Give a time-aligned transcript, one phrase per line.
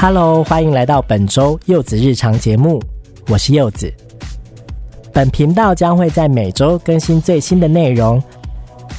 [0.00, 2.80] Hello，欢迎来到本周柚子日常节目，
[3.26, 3.92] 我是柚子。
[5.12, 8.22] 本频道将会在每周更新最新的内容，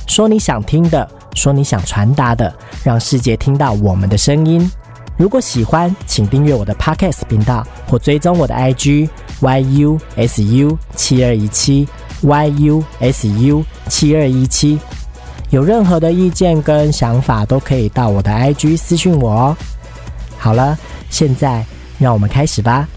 [0.07, 4.69] 说你想听的，说你想传达的，让世界听到我们的声音。
[5.15, 9.07] 如果喜欢，请订阅我的 Podcast 频道或追踪我的 IG
[9.39, 11.87] yusu 七二一七
[12.21, 14.77] yusu 七二一七。
[15.49, 19.55] 有任何的意见跟想法，都可以到我的 IG 私讯我哦。
[20.37, 20.77] 好了，
[21.09, 21.65] 现在
[21.99, 22.87] 让我们开始吧。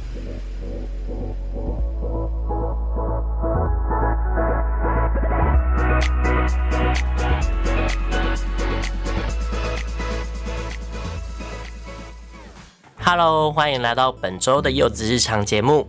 [13.04, 15.86] Hello，欢迎来到本周的柚子日常节目，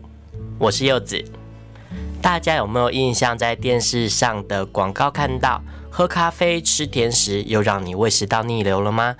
[0.58, 1.24] 我是柚子。
[2.22, 9.16] 大家有没有印象，在电视上的广告看到喝咖啡、吃甜食，又让你胃食道逆流了吗？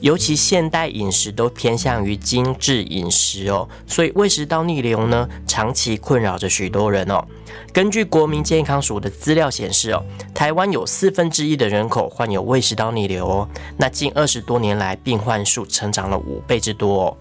[0.00, 7.24] 尤其现代饮食都偏向于精致饮食哦，所以胃食道逆流呢，长期困扰着许多人哦。
[7.72, 17.16] 根据国民健康署的资料显示哦，台湾有四分之一的人口患有胃食道逆流哦，那近二十多年来病患数成长了五倍之多哦。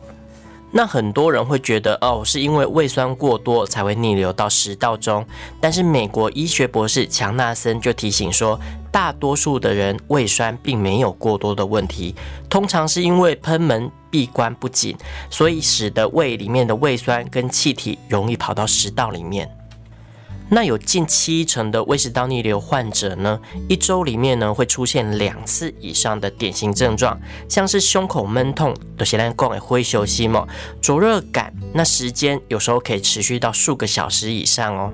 [0.72, 5.26] 那很多人会觉得哦，是因为胃酸过多才会逆流到食道中。
[5.62, 8.60] 但是美国医学博士强纳森就提醒说，
[8.92, 12.14] 大多数的人胃酸并没有过多的问题，
[12.50, 14.98] 通常是因为喷门闭关不紧，
[15.30, 19.50] 所以使得胃里面的胃酸跟气体容易跑到食道里面。
[20.48, 30.48] 那有近七成的胃食道逆流患者呢，一周里面呢会出现两次以上的典型症状，像是胸口闷痛，都先来讲的灰休息嘛，
[30.80, 34.94] 灼热感，那时间有时候可以持续到数个小时以上哦。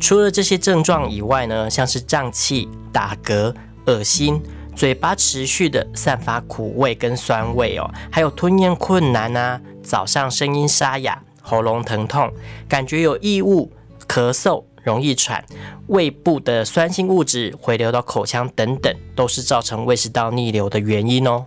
[0.00, 3.54] 除了这些症状以外呢，像是胀气、打嗝、
[3.86, 4.40] 恶心、
[4.74, 12.32] 嘴巴持续的散发苦味跟酸味哦，还有吞咽困难啊，早上声音沙哑、喉咙疼痛、
[12.66, 13.70] 感觉有异物、
[14.08, 14.64] 咳嗽。
[14.82, 15.44] 容易喘，
[15.88, 21.46] 胃部的酸性物质回流到口腔等等，都是造成胃食道逆流的原因哦。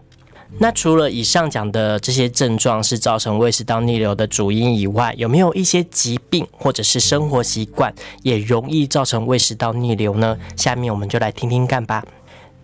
[0.59, 10.37] 那除了以上讲的这些症状是造成胃食道逆流的主因以外，有没有一些疾病或者是生活习惯也容易造成胃食道逆流呢？
[10.57, 12.03] 下面我们就来听听看吧。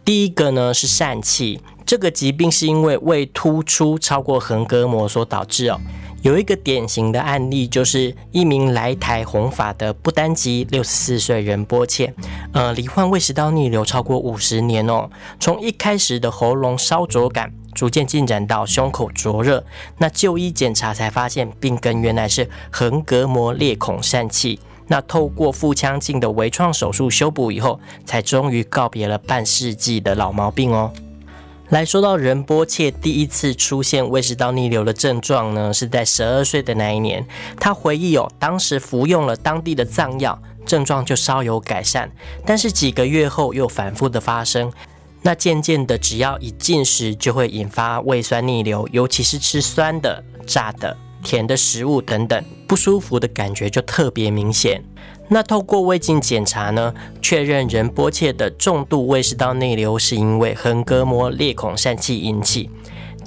[0.03, 5.79] 第一个呢是疝气，这个疾病是因为胃突出超过横膈膜所导致哦。
[6.27, 12.13] 有一个典型的案例，就是一名来台弘法的不丹籍六十四岁仁波切，
[12.51, 15.09] 呃，罹患胃食道逆流超过五十年哦。
[15.39, 19.63] 从一开始的喉咙烧灼感，逐渐进展到胸口灼热，
[19.99, 24.59] 那就医检查才发现病根原来是横膈膜裂孔疝气。
[24.87, 30.91] 那透过腹腔镜的微创手术修补以后，才终于告别了半世纪的老毛病哦。
[31.69, 37.25] 来说到仁波切第一次出现胃食道逆流的症状呢，是在十二岁的那一年。
[37.59, 42.09] 他回忆哦，当时服用了当地的藏药，症状就稍有改善，
[42.45, 44.71] 但是几个月后又反复的发生。
[45.23, 50.95] 那渐渐的，只要一进食就会引发胃酸逆流，尤其是吃酸的、炸的、
[51.27, 54.81] 甜的食物等等，不舒服的感觉就特别明显。
[55.27, 62.69] 那透过胃镜检查呢，确认仁波切的重度胃食道内流是因为横膈膜裂孔疝气引起。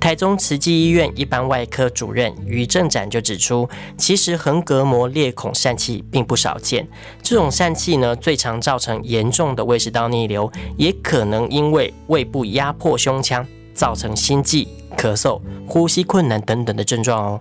[0.00, 3.68] 台中慈济医院一般外科主任于正展就指出，
[3.98, 6.88] 其实横膈膜裂孔疝气并不少见，
[7.22, 14.66] 这种疝气呢最常造成严重的胃食道逆流，也可能因为胃部压迫胸腔，造成心悸、
[14.96, 17.40] 咳嗽、呼吸困难等等的症状哦。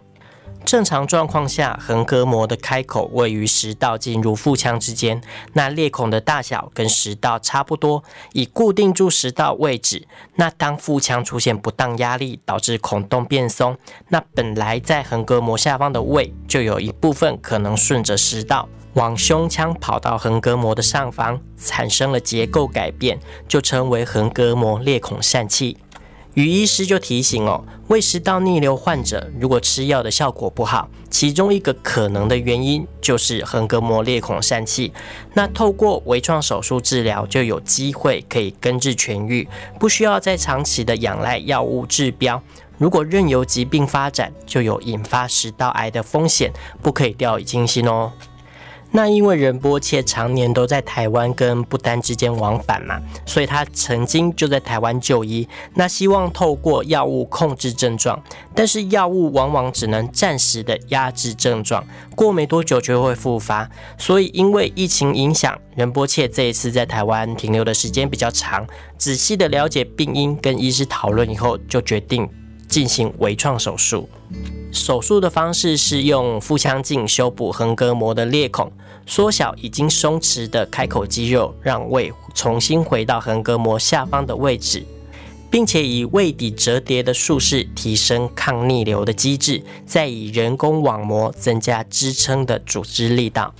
[0.70, 5.20] 正常状况下，横膈膜的开口位于食道进入腹腔之间，
[5.54, 8.04] 那裂孔的大小跟食道差不多，
[8.34, 10.08] 以固定住食道位置。
[10.36, 13.76] 那当腹腔出现不当压力，导致孔洞变松，
[14.10, 25.78] 那本来在横膈膜下方的胃，就有一部分可能顺着食道往胸腔跑到横膈膜的上方，产生了结构改变，就称为横膈膜裂孔疝气。
[26.40, 34.94] 于医师就提醒哦，胃食道逆流患者如果吃药的效果不好，其中一个可能的原因就是横膈膜裂孔疝气。
[35.34, 39.46] 那透过微创手术治疗，就有机会可以根治痊愈，
[39.78, 42.42] 不需要再长期的仰赖药物治标。
[42.78, 48.14] 如果任由疾病发展，就有引发食道癌的风险，不可以掉以轻心哦。
[48.92, 55.48] 那因为仁波切常年都在台湾跟不丹之间往返嘛，所以他曾经就在台湾就医。
[55.76, 58.20] 那希望透过药物控制症状，
[58.56, 63.70] 但是药物往往只能暂时的压制症状，过没多久就会复发。
[63.98, 68.66] 所以因为疫情影响，仁波切这一次在台湾停留的时间比较长，
[68.98, 72.28] 仔细的了解病因跟医师讨论以后，就决定
[72.68, 74.10] 进行微创手术。
[74.72, 78.72] 手术的方式是用腹腔镜修补横膈膜的裂孔，
[79.06, 84.86] 缩小已经松弛的开口肌肉，让胃重新回到横膈膜下方的位置，
[85.50, 93.54] 并且以胃底折叠的术式提升抗逆流的机制，再以人工网膜增加支撑的组织力道。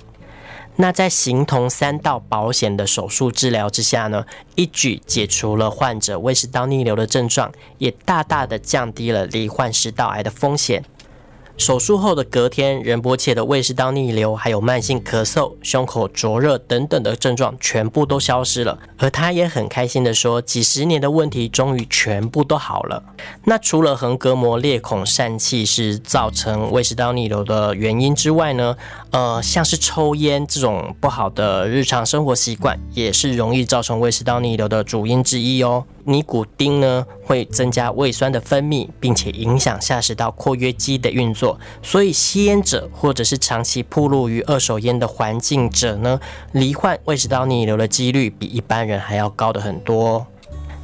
[0.76, 4.24] 那在形同三道保险的手术治疗之下呢，
[4.54, 10.84] 一举解除了患者胃食道逆流的症状，也大大的降低了罹患食道癌的风险。
[11.60, 23.02] 手术后的隔天，任波切的胃食道逆流、还有慢性咳嗽、胸口灼热等等的症状全部都消失了，而他也很开心的说，几十年的问题终于全部都好了。
[23.44, 28.74] 那除了横膈膜裂孔疝气是造成胃食道逆流的原因之外呢，
[29.10, 35.84] 呃，像是抽烟这种不好的日常生活习惯，也是容易造成胃食道逆流的主因之一哦。
[36.04, 46.20] 尼古丁呢会增加胃酸的分泌，并且影响下食道括约肌的运作，所以吸烟者或者是长期暴露于二手烟的环境者呢，
[46.52, 50.26] 罹患胃食道逆流的几率比一般人还要高的很多。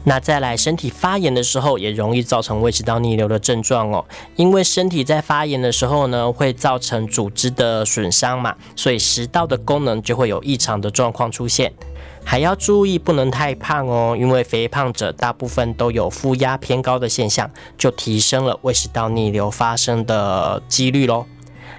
[0.08, 4.04] 那再来，身体发炎的时候也容易造成胃食道逆流的症状哦，
[4.36, 11.72] 因为身体在发炎的时候呢，会造成组织的损伤嘛，所以食道的功能就会有异常的状况出现。
[12.22, 21.26] 还要注意不能太胖哦，因为肥胖者大部分都有负压偏高的现象，就提升了胃食道逆流发生的几率喽。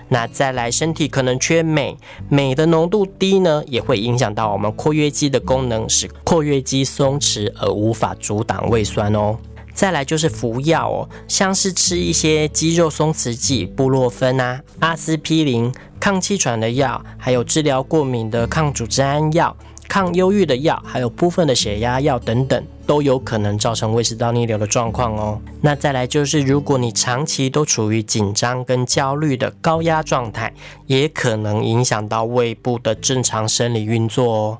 [0.09, 1.97] 那再来，身体可能缺镁，
[2.29, 9.37] 镁的浓度低呢，也会影响到我们括约肌的功能，使括约肌松弛而无法阻挡胃酸哦。
[9.73, 19.55] 再来就是服药哦，像是吃一些肌肉松弛剂，布洛芬啊、阿司匹林、抗气喘的药，还有治疗过敏的抗组织胺药。
[19.87, 25.39] 抗忧郁的药，还有部分的血压药等等，都有可能造成胃食道逆流的状况哦。
[25.61, 30.53] 那再来就是，如果你长期都处于紧张跟焦虑的高压状态，
[30.87, 34.57] 也可能影响到胃部的正常生理运作哦。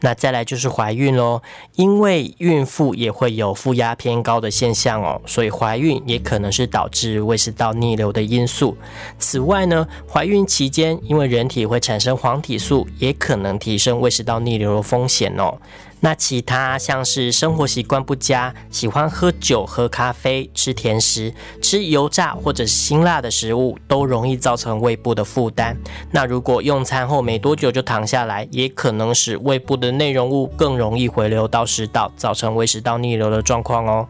[0.00, 1.40] 那再来就是怀孕喽，
[1.76, 8.76] 因为孕妇也会有负压偏高的现象哦，所以怀孕也可能是导致胃食道逆流的因素。
[9.18, 15.56] 此外呢，怀孕期间因为人体会产生黄体素，也可能提升胃食道逆流的风险哦。
[16.04, 25.74] 那其他像是生活习惯不佳，喜欢喝酒、喝咖啡、吃甜食、吃油炸或者辛辣的食物，都容易造成胃部的负担。
[26.10, 34.06] 那如果用餐后没多久就躺下来，也可能使胃部的内容物更容易回流到食道，造成胃食道逆流的状况哦。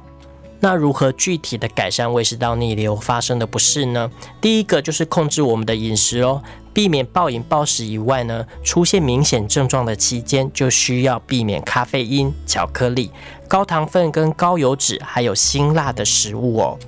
[0.64, 4.10] 那如何具体的改善胃食道逆流发生的不适呢？
[4.40, 13.10] 第一个就是控制我们的饮食哦，避免暴饮暴食以外呢，出现明显症状的期间，就需要避免咖啡因、巧克力、
[13.46, 16.78] 高糖分跟高油脂，还有辛辣的食物哦。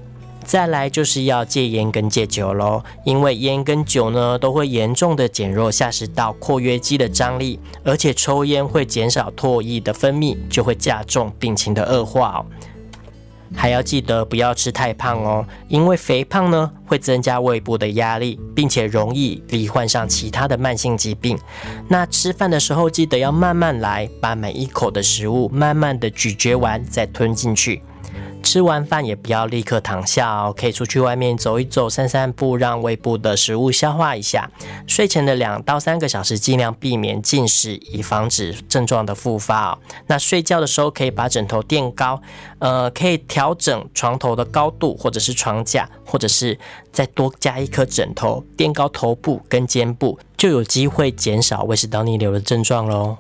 [0.42, 12.46] 再来就是要戒烟跟戒酒喽，因为烟跟酒呢都会严重的减弱下食道括约肌的张力，而且抽烟会减少唾液的分泌，就会加重病情的恶化哦。
[13.54, 21.38] 还要记得不要吃太胖哦，因为肥胖呢会增加胃部的压力，并且容易罹患上其他的慢性疾病。
[21.88, 27.82] 那吃饭的时候记得要慢慢来，把每一口的食物慢慢的咀嚼完再吞进去。
[28.46, 34.48] 吃完饭也不要立刻躺下哦，可以出去外面走一走、散散步，让胃部的食物消化一下。
[34.86, 39.78] 睡前的两到三个小时，尽量避免进食，以防止症状的复发哦。
[40.06, 42.22] 那睡觉的时候可以把枕头垫高，
[42.60, 46.56] 呃，可以调整床头的高度，或者是床架，或者是
[46.92, 53.16] 再多加一颗枕头垫高头部跟肩部，就有机会减少胃食道逆流的症状喽。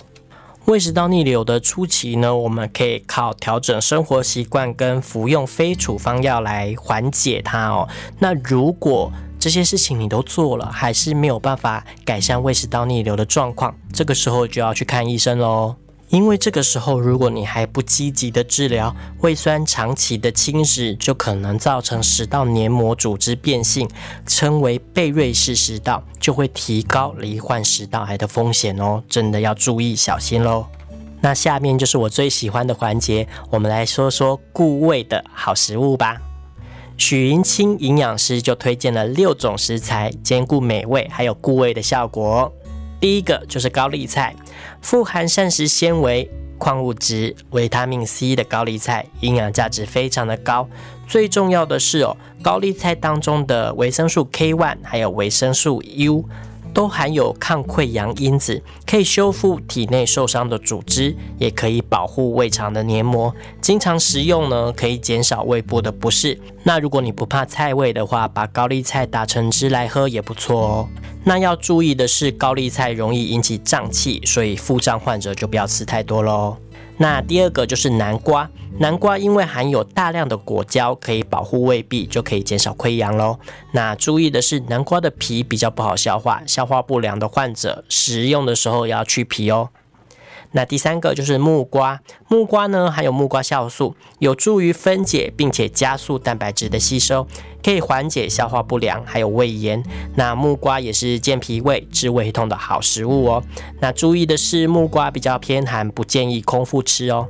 [0.66, 7.88] 胃食道逆流的初期呢，我们可以靠调整生活习惯跟服用非处方药来缓解它哦。
[8.18, 15.76] 那如果这些事情你都做了，还是没有办法改善胃食道逆流的状况，这个时候就要去看医生喽。
[16.08, 23.88] 因为这个时候，如果你还不积极的治疗，胃酸长期的侵蚀就可能造成食道黏膜组织变性，
[24.26, 30.66] 称为贝瑞氏食道，就会提高罹患食道癌的风险哦，真的要注意小心喽。
[31.22, 36.20] 那下面就是我最喜欢的环节，我们来说说固胃的好食物吧。
[36.96, 42.52] 许云清营养师就推荐了六种食材，兼顾美味还有固胃的效果。
[43.00, 44.34] 第一个就是高丽菜。
[44.80, 50.68] 富含膳食纤维、矿物质、维他命 C 的高丽菜，营养价值非常的高。
[51.06, 56.24] 最重要的是哦，高丽菜当中的维生素 K1 还有维生素 U，
[56.76, 63.34] 都含有抗溃疡因子，可以修复体内受伤的组织，也可以保护胃肠的黏膜。
[63.62, 66.38] 经常食用呢，可以减少胃部的不适。
[66.64, 70.88] 那如果你不怕菜味的话，把高丽菜打成汁来喝也不错哦。
[71.24, 76.58] 那要注意的是，高丽菜容易引起胀气，所以腹胀患者就不要吃太多喽。
[76.98, 78.48] 那第二个就是南瓜，
[78.78, 83.38] 南瓜因为含有大量的果胶，可以保护胃壁，就可以减少溃疡喽。
[83.72, 89.68] 那注意的是，南瓜的皮比较不好消化，消化不良的患者食用的时候要去皮哦。
[90.52, 97.26] 那第三个就是木瓜，木瓜呢含有木瓜酵素，有助于分解并且加速蛋白质的吸收，
[97.62, 99.82] 可以缓解消化不良还有胃炎。
[100.14, 103.42] 那木瓜也是健脾胃、治胃痛的好食物哦。
[103.80, 107.28] 那注意的是，木瓜比较偏寒，不建议空腹吃哦。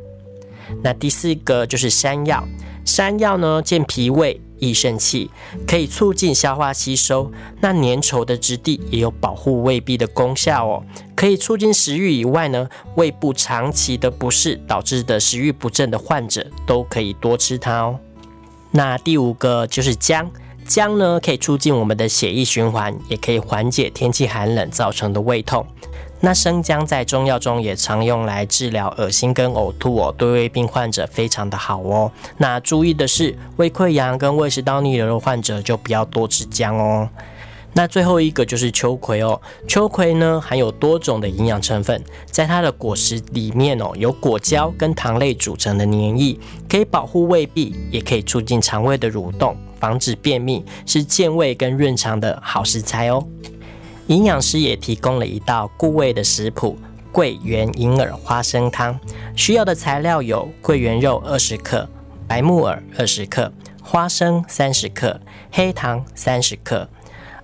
[0.83, 2.47] 那第四个就是山药，
[2.85, 4.41] 山药呢健脾胃。
[4.59, 5.31] 益肾气，
[5.67, 7.31] 可以促进消化吸收。
[7.61, 10.83] 那粘稠的质地也有保护胃壁的功效哦，
[11.15, 17.99] 可以促进食欲以外呢，胃部长期的不适导致的食欲不振的患者都可以多吃它哦。
[18.73, 20.31] 那第五个就是姜，
[20.67, 25.67] 姜呢可以促进我们的血液循环，也可以缓解天气寒冷造成的胃痛。
[26.27, 32.11] 那生姜在中药中也常用来治疗恶心跟呕吐哦，对胃病患者非常的好哦。
[32.39, 37.09] 那注意的是，胃溃疡跟胃食道逆流的患者就不要多吃姜哦。
[37.75, 46.37] 那最后一个就是秋葵哦，秋葵呢含有多种的营养成分，在它的果实里面哦，有果胶跟糖类组成的黏液，
[46.69, 53.25] 可以保护胃壁，也可以促进肠胃的蠕动，防止便秘，是健胃跟润肠的好食材哦。
[54.09, 56.79] 营养师也提供了一道固胃的食谱——
[57.11, 58.99] 桂圆银耳花生汤。
[59.35, 61.89] 需要的材料有桂圆肉二十克、
[62.29, 65.21] 白木耳二十克、花生三十克、
[65.51, 66.89] 黑糖三十克。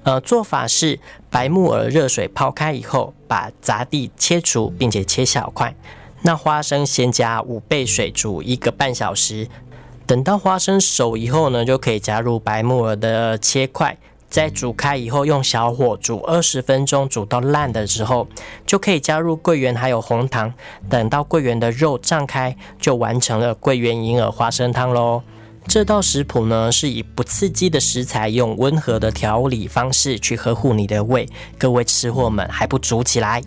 [0.04, 1.00] 呃，做法是
[1.30, 5.74] 白木耳热水泡开以后，把杂地切除，并且切小块。
[6.22, 9.48] 那花生先加五倍水煮一个半小时，
[10.06, 13.98] 等到花生熟以后呢，就可以加入白木耳的切块。
[14.32, 18.26] 在煮开以后，用小火煮二十分钟，煮到烂的时候，
[18.66, 20.50] 就可以加入桂圆还有红糖。
[20.88, 25.22] 等到桂圆的肉胀开，就完成了桂圆银耳花生汤喽。
[25.68, 31.28] 这道食谱呢，是以不刺激的食材，用温和的调理方式去呵护你的胃。
[31.58, 33.42] 各位吃货们，还不煮起来？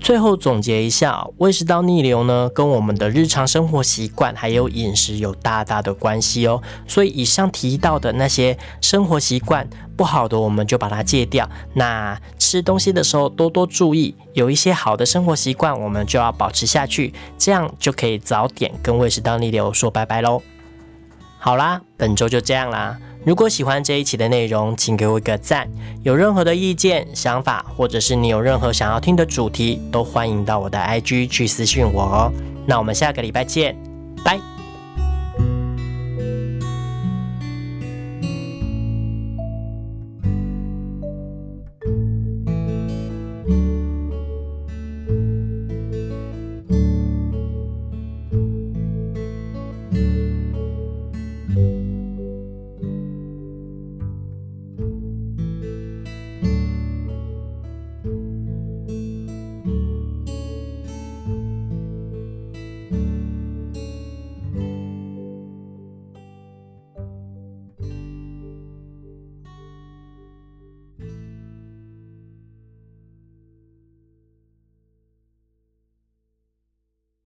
[0.00, 6.60] 最后总结一下，胃食道逆流呢，跟我们的日常生活习惯还有饮食有大大的关系哦。
[6.88, 11.48] 所以以上提到的那些生活习惯不好的，我们就把它戒掉。
[11.74, 20.42] 那吃东西的时候多多注意，有一些好的生活习惯，我们就要保持下去，这样就可以早点跟胃食道逆流说拜拜喽。
[21.38, 22.98] 好啦，本周就这样啦。
[23.24, 25.68] 如果喜欢这一期的内容，请给我一个赞。
[26.02, 32.32] 有任何的意见、想法，或者是你有任何想要听的主题，都欢迎到我的 IG 去私信我哦。
[32.66, 33.76] 那我们下个礼拜见，
[34.24, 34.49] 拜。